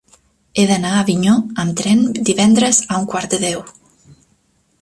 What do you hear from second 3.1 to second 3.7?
quart de deu.